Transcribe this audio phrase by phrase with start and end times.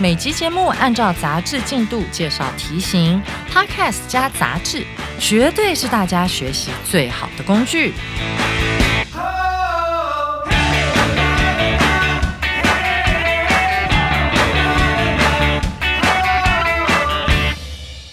[0.00, 4.84] 每集节目按照杂志进度介绍题型，Podcast 加杂志，
[5.18, 7.92] 绝对是大家学习最好的工具。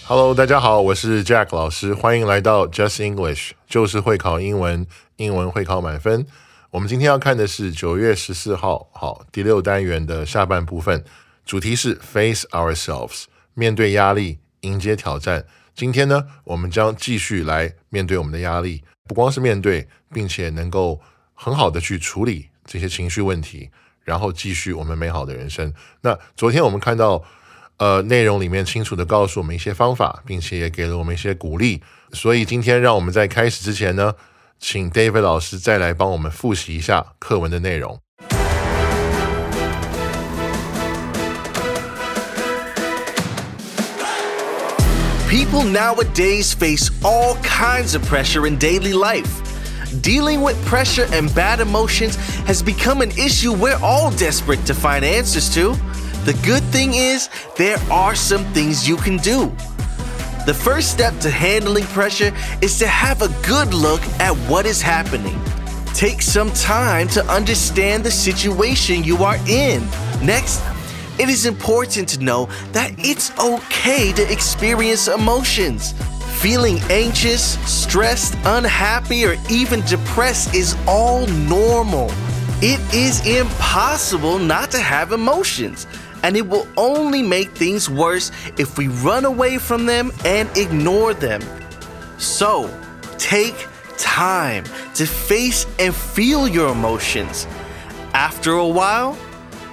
[0.06, 6.26] Hello，大家好，我是 Jack 老师，欢迎来到 Just English，就是会考英文，英文会考满分。
[6.70, 11.04] 我们今天要看的是九月十四号，好第六单元的下半部分，
[11.44, 13.24] 主题是 Face ourselves，
[13.54, 15.44] 面对压力，迎接挑战。
[15.74, 21.00] 今天呢，我们将继续来面对我们的压力，不光是面对，并且能够
[21.34, 23.70] 很好的去处理这些情绪问题，
[24.04, 25.72] 然后继续我们美好的人生。
[26.02, 27.24] 那昨天我们看到。
[27.80, 31.82] 呃，内容里面清楚的告诉我们一些方法，并且也给了我们一些鼓励。
[32.12, 34.14] 所以今天让我们在开始之前呢，
[34.58, 37.98] 请 David 老师再来帮我们复习一下课文的内容。
[45.30, 49.32] People nowadays face all kinds of pressure in daily life.
[50.02, 52.16] Dealing with pressure and bad emotions
[52.48, 55.74] has become an issue we're all desperate to find answers to.
[56.24, 59.50] The good thing is, there are some things you can do.
[60.46, 64.82] The first step to handling pressure is to have a good look at what is
[64.82, 65.40] happening.
[65.94, 69.88] Take some time to understand the situation you are in.
[70.24, 70.60] Next,
[71.20, 75.92] it is important to know that it's okay to experience emotions.
[76.40, 82.10] Feeling anxious, stressed, unhappy, or even depressed is all normal.
[82.62, 85.86] It is impossible not to have emotions
[86.22, 91.12] and it will only make things worse if we run away from them and ignore
[91.12, 91.42] them.
[92.16, 92.74] So,
[93.18, 93.66] take
[93.98, 94.64] time
[94.94, 97.46] to face and feel your emotions.
[98.14, 99.18] After a while,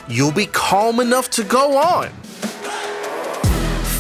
[0.10, 2.10] you'll be calm enough to go on.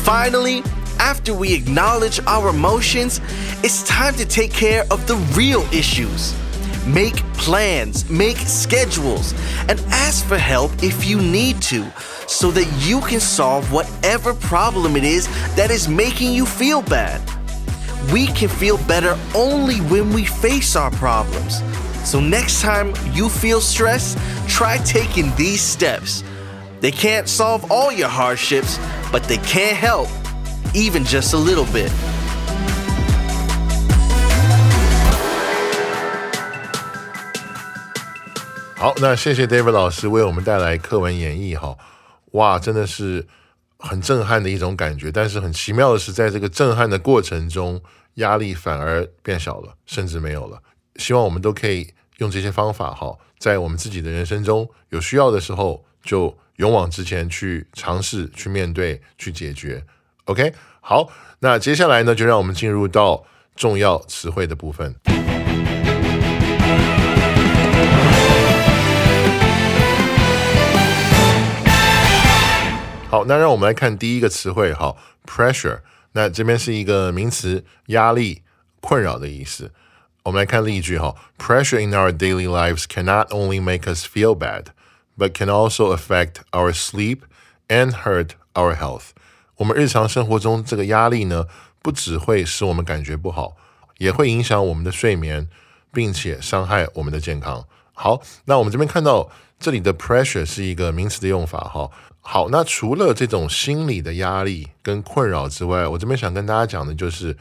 [0.03, 0.63] Finally,
[0.99, 3.19] after we acknowledge our emotions,
[3.63, 6.33] it's time to take care of the real issues.
[6.87, 9.33] Make plans, make schedules,
[9.67, 11.85] and ask for help if you need to
[12.27, 17.21] so that you can solve whatever problem it is that is making you feel bad.
[18.13, 21.61] We can feel better only when we face our problems.
[22.06, 26.22] So, next time you feel stressed, try taking these steps.
[26.80, 28.78] They can't solve all your hardships,
[29.12, 30.08] but they can help,
[30.74, 31.90] even just a little bit.
[38.76, 41.78] 好，那谢谢 David 老师为我们带来课文演绎哈。
[42.32, 43.24] 哇，真的是
[43.78, 45.12] 很震撼的一种感觉。
[45.12, 47.80] 但是很奇妙的是，在这个震撼的过程中，
[48.14, 50.60] 压力反而变小了，甚至没有了。
[50.96, 59.83] 希望我们都可以 用这些方法，哈，在我们自己的人生中有需要的时候，就勇往直前去尝试、去面对、去解决。
[60.25, 63.23] OK，好，那接下来呢，就让我们进入到
[63.55, 64.95] 重要词汇的部分。
[73.09, 74.95] 好，那让我们来看第一个词汇，哈
[75.25, 75.81] ，pressure。
[76.13, 78.41] 那这边是一个名词，压力、
[78.81, 79.71] 困扰的意思。
[80.27, 84.65] 我们来看例句，哈，pressure in our daily lives cannot only make us feel bad,
[85.17, 87.19] but can also affect our sleep
[87.69, 89.11] and hurt our health。
[89.55, 91.45] 我们日常生活中这个压力呢，
[91.81, 93.55] 不只会使我们感觉不好，
[93.99, 95.47] 也会影响我们的睡眠，
[95.93, 97.65] 并且伤害我们的健康。
[97.93, 101.89] 好，那我们这边看到这里的 pressure 是一个名词的用法，哈。
[102.19, 107.37] 好，那除了这种心理的压力跟困扰之外，我这边想跟大家讲的就是，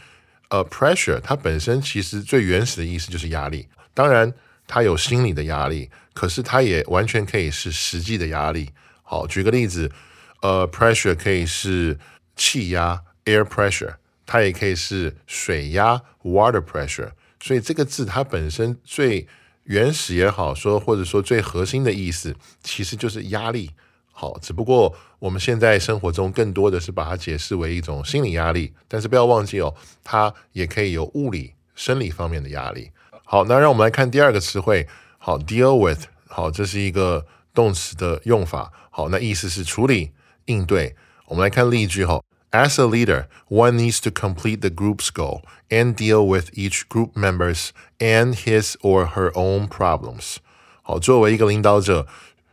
[0.48, 3.68] 呃，pressure 它本身其实最原始的意思就是压力。
[3.92, 4.32] 当然，
[4.66, 8.70] 它有心理的压力，可是它也完全可以是实际的压力。
[9.02, 9.90] 好，举个例子，
[10.42, 11.98] 呃，pressure 可以是
[12.36, 13.94] 气压 （air pressure），
[14.24, 17.10] 它也可以是水压 （water pressure）。
[17.40, 19.26] 所以这个字它本身最
[19.64, 23.70] 原始也好说，或者说最核心的意思，其实就是压力。
[24.18, 32.90] 好，只不过我们现在生活中更多的是把它解释为一种心理压力，但是不要忘记哦，它也可以有物理、生理方面的压力。
[33.26, 38.72] 好，那让我们来看第二个词汇，好，deal with，好，这是一个动词的用法。
[38.88, 40.12] 好，那意思是处理、
[40.46, 40.96] 应对。
[41.26, 42.22] 我们来看例句哈。
[42.52, 47.68] As a leader, one needs to complete the group's goal and deal with each group member's
[47.98, 50.36] and his or her own problems.
[50.80, 52.06] 好，作为一个领导者，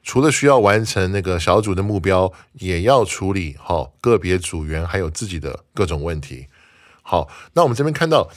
[0.03, 6.47] 除了需要完成那个小组的目标，也要处理好个别组员还有自己的各种问题。
[7.01, 8.29] 好，那我们这边看到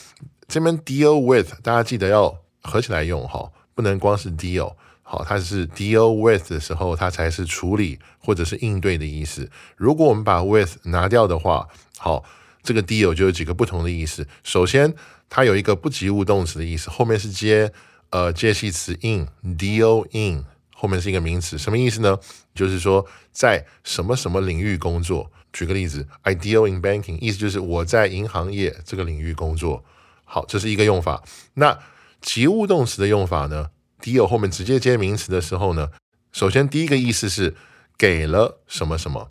[0.49, 4.75] 这边 deal with，大家记得要合起来用哈，不能光是 deal。
[5.03, 9.49] 好，它是 deal with 的时候，它才是处理或者是应对的意思。
[9.77, 12.25] 如果我们把 with 拿掉的话，好，
[12.63, 14.27] 这个 deal 就有几个不同的意思。
[14.43, 14.93] 首先，
[15.29, 17.73] 它有一个不及物动词的意思，后面是接
[18.11, 20.45] 呃介系词 in，deal in，
[20.79, 22.19] 后面是一个名词，什么意思呢？
[22.55, 25.33] 就是说在什么什么领域工作。
[25.51, 29.83] 举个例子，I deal in banking，意思就是我在银行业这个领域工作。
[30.25, 31.25] 好，这是一个用法。
[31.55, 31.79] 那
[32.21, 33.71] 及物动词的用法呢
[34.03, 35.89] ？deal 后面直接接名词的时候呢，
[36.31, 37.57] 首先第一个意思是
[37.97, 39.31] 给了什么什么。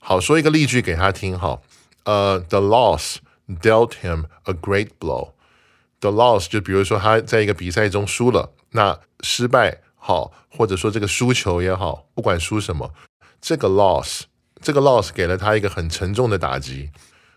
[0.00, 1.60] 好，说一个例句给他听哈。
[2.04, 5.34] 呃，The loss dealt him a great blow.
[6.00, 12.92] The loss 就比如说他在一个比赛中输了，那失败好，或者说这个输球也好，不管输什么，
[13.40, 14.22] 这个 loss
[14.60, 16.90] 这个 loss 给了他一个很沉重的打击。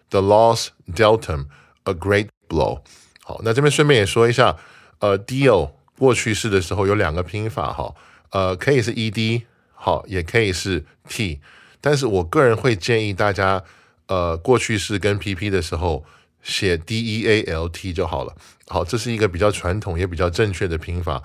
[0.10, 1.46] The loss dealt him
[1.84, 2.82] a great blow.
[3.24, 4.58] 好，那这边顺便也说一下，
[5.00, 5.74] 呃，deal。
[5.96, 7.94] 过去式的时候有两个拼法哈，
[8.32, 11.40] 呃，可以是 e d 好，也可以是 t，
[11.80, 13.64] 但是我个人会建议大家，
[14.08, 16.04] 呃，过去式跟 p p 的时候
[16.42, 18.36] 写 d e a l t 就好了。
[18.68, 21.22] 好，这是一个比较传统也比较正确的拼法。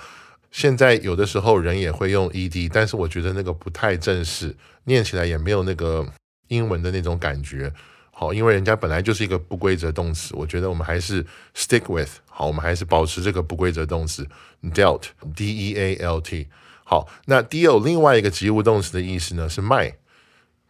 [0.50, 6.06] 现在有的时候人也会用 e d，但是我觉得那个不太正式，念起来也没有那个
[6.48, 7.72] 英文的那种感觉。
[8.10, 11.24] 好，因为人家本来就是一个不规则动词，我觉得我们还是
[11.54, 12.10] stick with。
[12.26, 14.26] 好，我们还是保持这个不规则动词
[14.64, 16.48] dealt，d e a l t。
[16.82, 19.94] 好，那 deal 另外一个及物动词的意思呢是卖，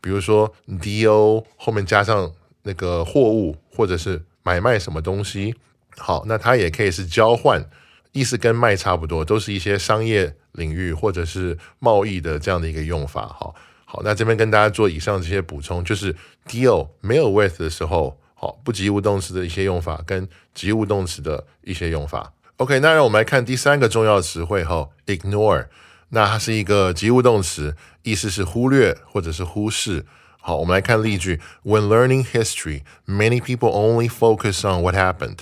[0.00, 2.32] 比如说 deal 后面加上
[2.64, 5.54] 那个货物或者是买卖什么东西。
[5.96, 7.64] 好，那它也可以是交换，
[8.12, 13.26] 意思跟卖差不多，都是一些商业领域或者是贸易的这样的一个用法。
[13.26, 13.54] 好。
[13.90, 16.14] 好，那这边跟大家做以上这些补充，就是
[16.46, 22.34] deal 没有 with 的时候，好不及物动词的一些用法，跟及物动词的一些用法。
[22.58, 25.68] OK，那让我们来看第三个重要词汇哈，ignore。
[26.10, 30.04] 那它是一个及物动词，意思是忽略或者是忽视。
[30.38, 35.38] 好，我们来看例句：When learning history, many people only focus on what happened,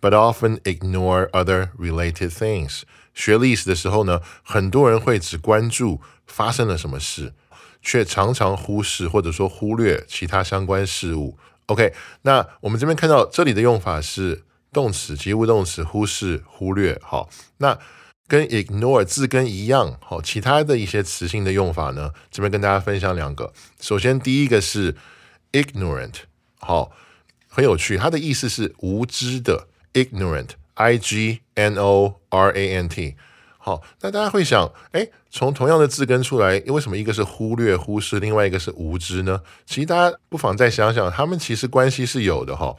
[0.00, 2.82] but often ignore other related things。
[3.14, 7.34] 学历史的时候呢，很多人会只关注发生了什么事。
[7.82, 11.38] 却常常忽视或者说忽略其他相关事物。
[11.64, 17.00] OK，那我们这边看到这里的用法是动词及物动词忽视、忽略。
[17.02, 17.78] 好，那
[18.28, 19.96] 跟 ignore 字根一样。
[20.02, 23.50] 好，其他的一些词性的用法呢，这边跟大家分享两个。
[23.80, 24.94] 首先第一个是
[25.52, 26.16] ignorant，
[26.58, 26.92] 好，
[27.48, 29.68] 很有趣，它的意思是无知的。
[29.94, 33.16] Ignorant，i g n o r a n t。
[33.62, 39.42] 好，那大家会想，哎，从同样的字根出来，为什么一个是忽略、忽视，另外一个是无知呢？
[39.66, 42.74] 其实大家不妨再想想，他们其实关系是有的哈。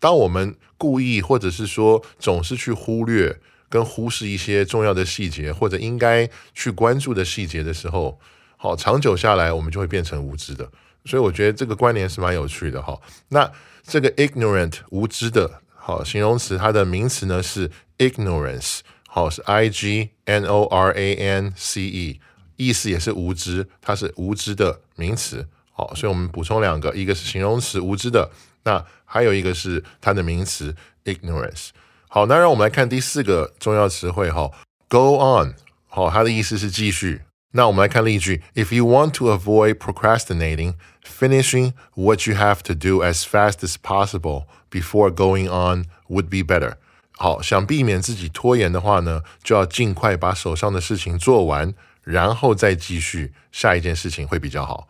[0.00, 3.38] 当我们故意或者是说总是去忽略
[3.68, 8.18] 跟忽视一些重要的细节，或者应该去关注的细节的时候，
[8.56, 10.68] 好，长久下来我们就会变成无知的。
[11.04, 13.00] 所以我觉得这个关联是蛮有趣的哈。
[13.28, 13.48] 那
[13.84, 18.78] 这个 ignorant 无知的，好，形容词它的名词呢是 ignorance。
[19.06, 22.20] 好是 I G N O R A N C E，
[22.56, 25.46] 意思也是无知，它是无知的名词。
[25.72, 28.30] 好，所以我们补充两个，一个是形容词无知的，
[28.62, 30.74] 那还有一个是它的名词
[31.04, 31.68] ignorance。
[32.08, 34.50] 好，那让我们来看第四个重要词汇哈
[34.88, 35.52] ，go on。
[35.86, 37.20] 好，它的意思是继续。
[37.53, 44.43] 那我们来看例句：If you want to avoid procrastinating, finishing what you have to do as fast as possible
[44.69, 46.75] before going on would be better.
[47.17, 54.87] 好，想避免自己拖延的话呢，就要尽快把手上的事情做完，然后再继续下一件事情会比较好。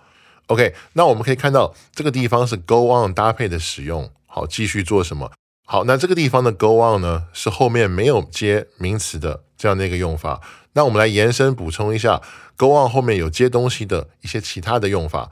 [0.48, 4.12] OK，那我们可以看到这个地方是 go on 搭配的使用。
[4.28, 5.32] 好，继续做什么？
[5.65, 10.41] 好，那这个地方的 go on 呢，是后面没有接名词的这样的一个用法。
[10.75, 12.21] 那我们来延伸补充一下
[12.57, 15.31] ，go on 后面有接东西的一些其他的用法。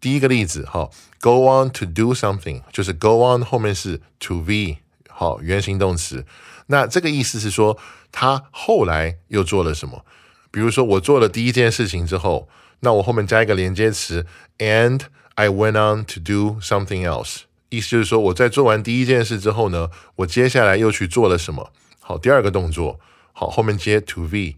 [0.00, 4.76] 第一个例子，好，go on to do something，就是 go on 后面是 to be。
[5.08, 6.24] 好，原形动词，
[6.66, 7.76] 那这个意思是说，
[8.10, 10.04] 他后来又做了什么？
[10.50, 12.48] 比如说，我做了第一件事情之后，
[12.80, 14.24] 那我后面加一个连接词
[14.58, 15.02] ，and
[15.34, 21.72] I went on to do something else，意思就是说，我在做完第一件事之后呢，我接下来又去做了什么？
[21.98, 23.00] 好，第二个动作，
[23.32, 24.56] 好，后面接 to be。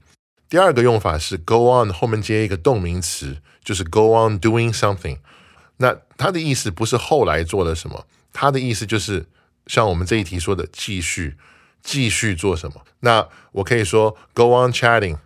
[0.49, 5.19] 第二个用法是 go on 后面接一个动名词，就是 go on doing something。
[5.79, 9.27] 那它的意思不是后来做了什么，它的意思就是
[9.67, 11.37] 像我们这一题说的继续
[11.83, 12.83] 继续做什么。
[13.01, 15.17] 那我可以说 go on chatting，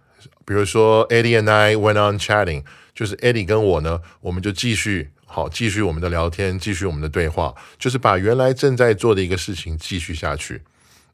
[0.45, 2.65] 比如说 Eddie and I went on chatting，
[2.97, 10.63] 就是 Eddie 跟我呢，我们就继续好继续我们的聊天，继续我们的对话，就是把原来正在做的一个事情继续下去。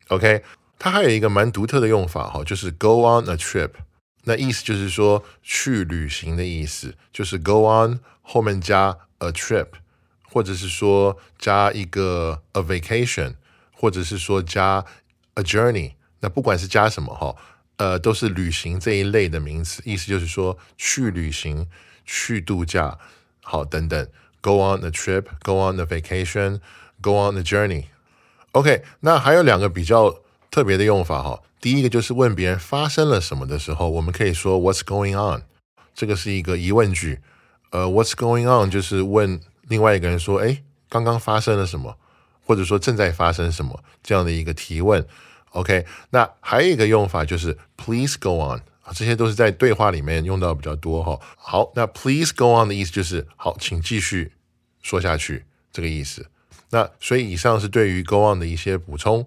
[0.09, 0.45] OK，
[0.79, 3.71] 它还有一个蛮独特的用法哈，就是 go on a trip。
[4.25, 9.67] 那意思就是说去旅行的意思，就是 go on 后面加 a trip，
[10.29, 13.35] 或者是说加一个 a vacation，
[13.75, 14.85] 或者是说加
[15.35, 15.95] a journey。
[16.21, 17.35] 那不管是加什么哈，
[17.77, 21.67] 呃，都是旅行这一类的名词，意思就是说去旅行、
[22.05, 22.99] 去度假，
[23.43, 24.09] 好等等。
[24.41, 27.85] go on a trip，go on a vacation，go on a journey。
[28.53, 31.41] OK，那还有两个比较特别的用法哈。
[31.61, 35.43] 第一个就是问别人发生了什么的时候，我们可以说 What's going on？
[35.95, 37.21] 这个是一个疑问句。
[37.71, 38.69] 呃，What's going on？
[38.69, 41.97] 就是问另外一个人说，哎，刚刚发生了什么，
[42.45, 45.07] 或者说正在发生什么这样的一个提问。
[45.53, 51.21] OK，那还有一个用法就是 Please go on 啊，这些都是在对话里面用到比较多哈。
[51.37, 54.33] 好，那 Please go on 的意思就是好，请继续
[54.83, 56.27] 说下去这个意思。
[56.71, 59.27] 那所以以上是对于 go on 的一些补充。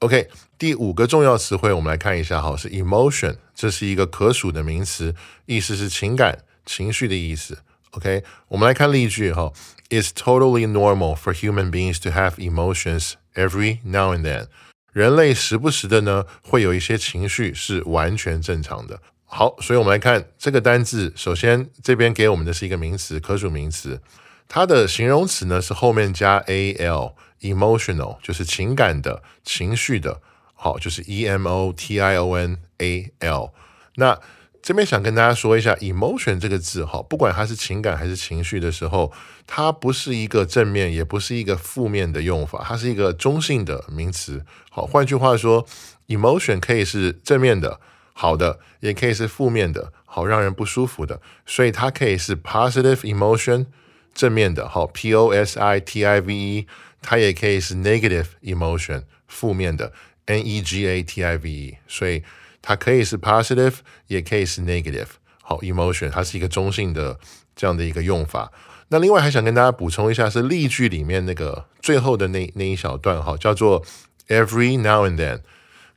[0.00, 0.28] OK，
[0.58, 5.14] 第五个重要词汇，我们来看一下，哈，是 emotion，这是一个可数的名词，
[5.46, 7.58] 意思是情感、情绪的意思。
[7.92, 9.52] OK，我们来看例句，哈
[9.88, 14.48] ，It's totally normal for human beings to have emotions every now and then。
[14.96, 18.98] 人类时不时的呢，会有一些情绪，是完全正常的。
[19.26, 24.00] 好，所以我们来看这个单字，首先这边给我们的是一个名词，可数名词，
[24.48, 27.12] 它的形容词呢是后面加 al。
[27.42, 30.22] emotional 就是情感的、情绪的，
[30.54, 33.52] 好，就是 e m o t i o n a l。
[33.96, 34.18] 那
[34.66, 39.12] 这边想跟大家说一下，emotion 这个字，哈，不管它是情感还是情绪的时候，
[39.46, 44.44] 它不是一个正面，也不是一个负面的用法，它是一个中性的名词。
[44.68, 45.64] 好，换句话说
[46.08, 47.78] ，emotion 可以是正面的、
[48.12, 53.66] 好的，也可以是负面的、好让人不舒服的，所以它可以是 positive emotion
[54.12, 56.66] 正面的，好，p o s i t i v e。
[57.00, 59.92] 它也可以是 negative emotion 负面的
[60.24, 62.24] n e g a t i v e，所以
[62.62, 63.74] 它可以是 positive，
[64.06, 65.08] 也可以是 negative。
[65.42, 67.18] 好，emotion 它是一个中性的
[67.54, 68.50] 这样的一个用法。
[68.88, 73.84] 那另外还想跟大家补充一下，是例句里面那个最后的那那一小段哈，叫做
[74.28, 75.40] every now and then。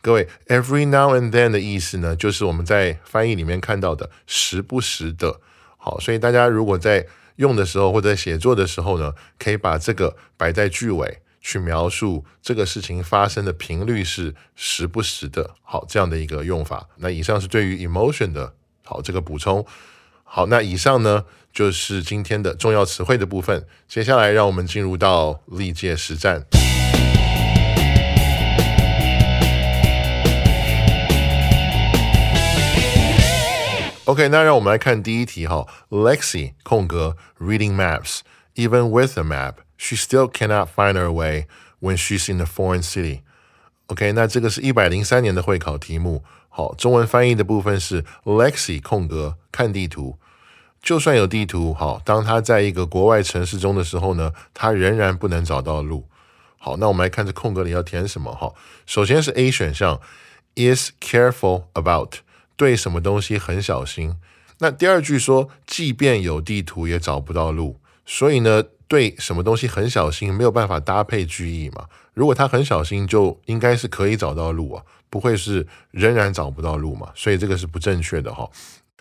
[0.02, 5.40] 各位，every now and then 的意思呢，就是我们在翻译里面看到的时不时的。
[5.78, 15.56] 好，所以大家如果在用的时候或者写作的时候呢，可以把这个摆在句尾，去描述这个事情发生的频率是时不时的。
[15.64, 16.88] 好，这样的一个用法。
[16.98, 18.54] 那以上是对于 emotion 的
[18.86, 19.66] 好这个补充。
[20.24, 23.66] 好，那以上呢就是今天的重要词汇的部分。
[23.88, 26.46] 接下来让我们进入到历届实战。
[34.06, 35.66] OK，那让我们来看第一题哈。
[35.90, 38.20] Lexi 空格 reading maps.
[38.56, 41.48] Even with a map, she still cannot find her way
[41.80, 43.22] when she's in a foreign city.
[43.88, 46.24] OK，那这个是一百零三年的会考题目。
[46.50, 50.20] 好，中文翻译的部分是 Lexi 空格看地图。
[50.82, 56.08] 就算有地图，好，当她在一个国外城市中的时候呢，她仍然不能找到路。
[56.58, 58.54] 好，那我们来看这空格里要填什么哈。
[58.86, 60.02] 首先是 A 选项
[60.56, 62.16] ，is careful about。
[62.56, 64.16] 对什么东西很小心。
[64.58, 67.80] 那第二句说，即便有地图也找不到路。
[68.06, 71.86] 所以呢，对什么东西很小心，没有办法搭配句意嘛？
[72.14, 77.10] 如果他很小心，就应该是可以找到路啊，不会是仍然找不到路嘛？
[77.16, 78.50] 所以这个是不正确的哈。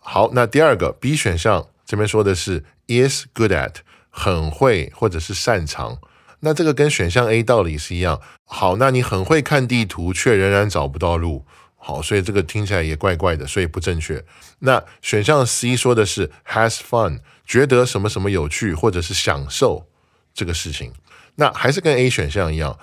[0.03, 3.77] 好，那第二个 B 选项这边说的是 is good at，
[4.11, 5.99] 很会或者是擅长。
[6.41, 8.21] 那这个跟选项 A 道理是一样。
[8.45, 11.45] 好，那你很会看地图，却仍然找不到路。
[11.81, 14.23] 好，所以这个听起来也怪怪的，所以不正确。
[14.59, 19.87] 那选项 C 说的是 has fun，觉得什么什么有趣，或者是享受
[20.35, 20.93] 这个事情。
[21.37, 22.79] 那还是跟 A 选项一样，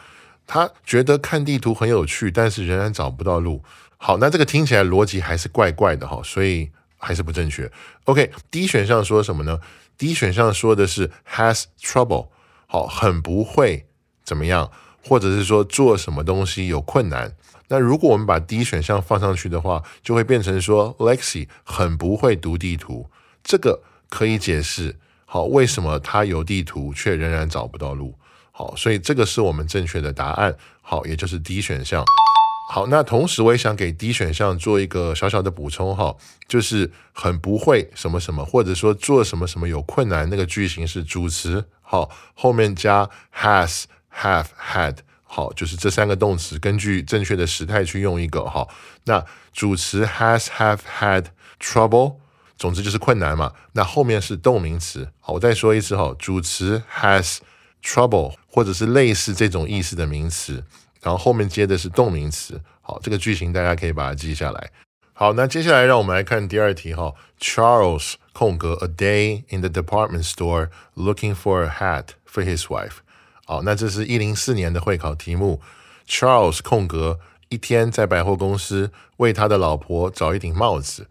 [0.47, 3.61] 他觉得看地图很有趣，但是仍然找不到路。
[3.97, 7.69] 好，那这个听起来逻辑还是怪怪的哈，所以还是不正确。
[8.05, 9.59] OK，D 选项说什么呢
[9.97, 12.29] ？D 选项说的是 has trouble，
[12.65, 13.85] 好，很不会
[14.23, 14.71] 怎么样，
[15.07, 17.31] 或者是说做什么东西有困难。
[17.67, 23.09] 那如果我们把 D 选项放上去的话，就会变成说 Lexi 很不会读地图，
[23.43, 24.95] 这个可以解释
[25.25, 28.13] 好为什么他有地图却仍然找不到路。
[28.51, 30.55] 好，所以这个是我们正确的答案。
[30.81, 32.05] 好，也就是 D 选项。
[32.71, 36.15] 好，那同时我也想给 D 选项做一个小小的补充哈，
[36.47, 43.83] 就是很不会什么什么，或者说做什么什么有困难，那个句型是主词，好，后面加 has、
[44.21, 48.67] have、had，好，就是这三个动词，根据正确的时态去用一个哈。
[49.05, 51.25] 那主词 has、have、had
[51.59, 52.15] trouble，
[52.57, 53.51] 总之就是困难嘛。
[53.73, 57.39] 那后面是动名词，好，我再说一次哈，主词 has
[57.83, 60.63] trouble，或者是类似这种意思的名词。
[61.01, 64.71] 然后后面接的是动名词，好，这个句型大家可以把它记下来。
[65.13, 67.13] 好，那接下来让我们来看第二题哈。
[67.39, 72.97] Charles 空格 a day in the department store looking for a hat for his wife。
[73.45, 75.61] 好，那这是一零四年的会考题目。
[76.07, 81.07] Charles 空格一天在百货公司为他的老婆找一顶帽子。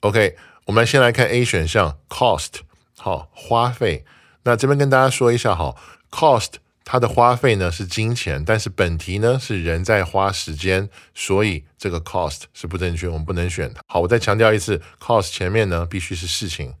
[0.00, 2.60] OK，我们先来看 A 选项 cost，
[2.98, 4.04] 好，花费。
[4.42, 5.74] 那这边跟大家说一下哈
[6.10, 6.54] ，cost。
[6.90, 13.82] 它的花费呢是金钱，但是本题呢是人在花时间，所以这个 cost 是不正确，我们不能选它。
[13.86, 16.72] 好，我再强调一次，cost 前面呢必须是事情、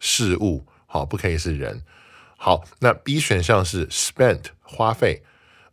[0.00, 1.80] 事物，好，不可以是人。
[2.44, 5.22] 好，那 B 选项是 spent 花费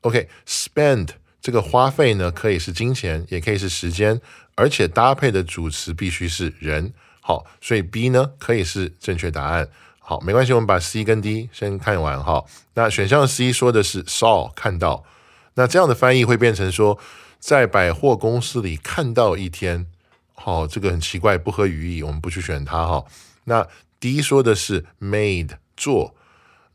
[0.01, 1.09] ，OK，spend
[1.41, 4.21] 这个花费呢可以是金钱，也可以是时间，
[4.53, 6.93] 而且搭配的主词必须是人。
[7.21, 9.67] 好，所以 B 呢可以是正确答案。
[9.97, 12.45] 好，没关系，我们把 C 跟 D 先看完哈。
[12.75, 15.03] 那选项 C 说的是 saw 看到，
[15.55, 16.99] 那这样的翻译会变成说
[17.39, 19.87] 在百货公司里看到一天。
[20.35, 23.03] 好，这个很奇怪，不合语义，我们不去选它哈。
[23.45, 23.67] 那
[23.99, 26.13] D 说的是 made 做，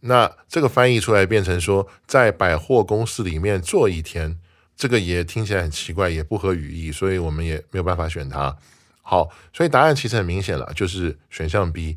[0.07, 4.39] 那这个翻译出来变成说在百货公司里面做一天，
[4.77, 8.57] 这个也听起来很奇怪，也不合语义，所以我们也没有办法选它。
[9.03, 11.95] 好，所以答案其实很明显了，就是选项 B。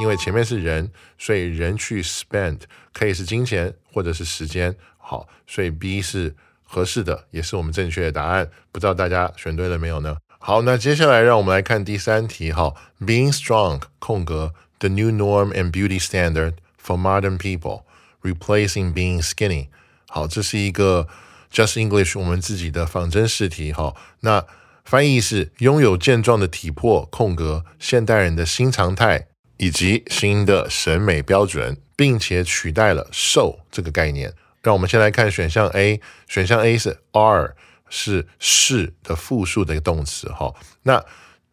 [0.00, 2.60] 因为前面是人，所以人去 spend
[2.92, 4.76] 可以是金钱或者是时间。
[4.98, 6.34] 好，所以 B 是
[6.64, 8.50] 合适的，也是我们正确的答案。
[8.70, 10.18] 不知道大家选对了没有呢？
[10.38, 12.52] 好，那接下来让我们来看第三题。
[12.52, 17.82] 哈，Being strong 空格 the new norm and beauty standard for modern people
[18.22, 19.68] replacing being skinny。
[20.08, 21.08] 好，这是一个
[21.52, 23.72] Just English 我们自己的仿真试题。
[23.72, 24.44] 哈，那
[24.84, 29.26] 翻译是拥有健壮的体魄空格现代人的新常态。
[29.58, 34.34] 以及新的审美标准，并且取代了瘦这个概念。
[34.62, 37.54] 让我们先来看选项 A，选项 A 是 are，
[37.88, 40.28] 是是的复数的一个动词。
[40.28, 41.02] 哈，那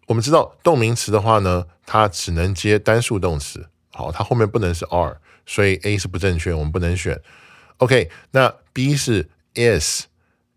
[0.08, 3.70] 我们知道动名词的话呢，它只能接单数动词。
[3.94, 7.22] 好，它后面不能是 are，所以 A 是不正确，我们不能选。
[7.78, 10.04] OK，那 B 是 is，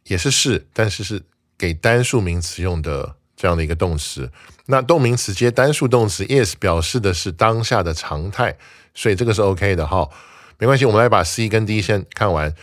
[0.04, 1.22] 也是是，但是是
[1.56, 3.14] 给单数名词用的。
[3.38, 4.32] 这样的一个动词，
[4.64, 8.56] 那动名词接单数动词 is 表示的是当下的常态，
[8.94, 10.08] 所以这个是 OK 的哈，
[10.56, 12.54] 没关系，我们来把 C 跟 D 先看完。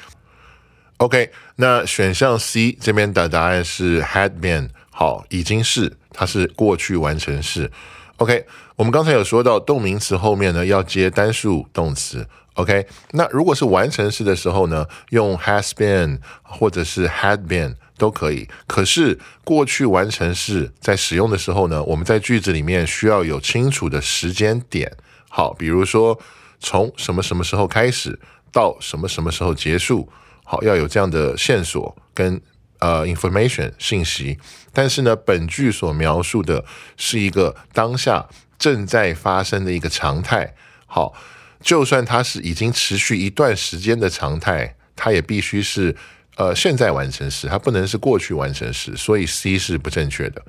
[0.97, 7.71] OK，那选项 C 这边的答案是 had been，好，已经是，它是过去完成式。
[8.17, 8.45] OK，
[8.75, 12.27] 我们刚才有说到动名词后面呢要接单数动词。
[12.55, 17.75] OK，那如果是完成式的时候呢，用 has been 或者是 had been。
[17.95, 24.91] 都可以，可是过去完成式在使用的时候呢，我们在句子里面需要有清楚的时间点。
[25.29, 26.19] 好，比如说
[26.59, 28.19] 从什么什么时候开始
[28.51, 30.09] 到什么什么时候结束，
[30.43, 32.41] 好，要有这样的线索跟
[32.83, 34.37] 呃 information 信息。
[34.73, 36.65] 但是呢，本句所描述的
[36.97, 38.27] 是一个当下
[38.59, 40.53] 正在发生的一个常态。
[40.85, 41.13] 好，
[41.61, 45.95] 就算它是已经持续一段时间的常态，它也必须是。
[46.35, 50.41] 呃，现在完成时，它不能是过去完成时，所以 C 是不正确的。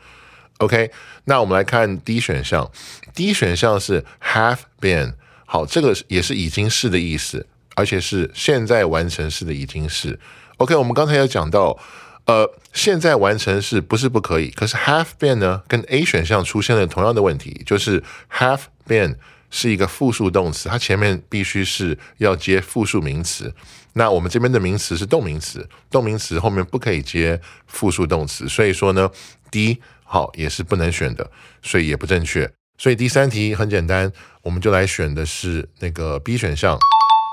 [0.57, 0.90] OK，
[1.25, 2.70] 那我们来看 D 选项
[3.14, 5.12] ，D 选项是 have been，
[5.44, 10.18] 好，这个也是已经是的意思，而且是现在完成式的已经是。
[10.57, 11.79] OK，我们刚才有讲到，
[12.26, 19.16] 呃，现在完成式不是不可以，可是 have been 呢，跟 A 选项出现了同样的问题，就是 have been
[19.50, 23.54] 是一个复数动词，它前面必须是要接复数名词。
[23.92, 29.10] 那我们这边的名词是动名词，动名词后面不可以接复数动词，所以说呢
[29.50, 31.30] ，D 好也是不能选的，
[31.62, 32.50] 所以也不正确。
[32.76, 34.10] 所以第三题很简单，
[34.42, 36.76] 我们就来选的是那个 B 选项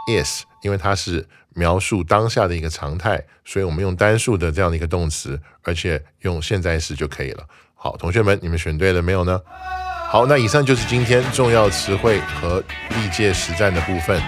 [0.07, 7.43] ，is，因为它是描述当下的一个常态，所以我们用单数的这样的一个动词，而且用现在时就可以了。
[7.75, 9.39] 好，同学们，你们选对了没有呢？
[10.07, 14.21] 好，那以上就是今天重要词汇和历届实战的部分。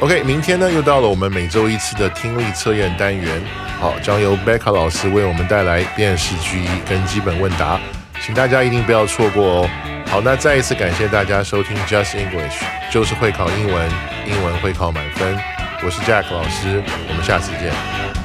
[0.00, 3.42] OK，明天呢又到了我们每周一次的听力测验单元，
[3.78, 7.80] 好，将由 Becca 老师为我们带来辨识句意跟基本问答，
[8.20, 9.70] 请大家一定不要错过哦。
[10.06, 13.90] 好，那再一次感谢大家收听 Just English，就是会考英文，
[14.26, 15.63] 英文会考满分。
[15.84, 18.23] 我是 Jack 老师，我们下次见。